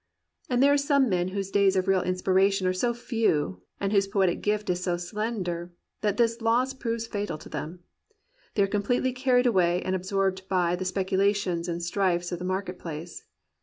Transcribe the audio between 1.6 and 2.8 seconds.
of real inspiration are